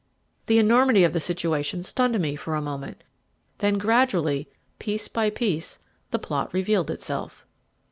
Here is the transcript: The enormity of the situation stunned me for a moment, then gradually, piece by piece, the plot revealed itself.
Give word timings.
The 0.47 0.57
enormity 0.57 1.03
of 1.03 1.13
the 1.13 1.19
situation 1.19 1.83
stunned 1.83 2.19
me 2.19 2.35
for 2.35 2.55
a 2.55 2.59
moment, 2.63 3.03
then 3.59 3.77
gradually, 3.77 4.49
piece 4.79 5.07
by 5.07 5.29
piece, 5.29 5.77
the 6.09 6.17
plot 6.17 6.51
revealed 6.55 6.89
itself. 6.89 7.45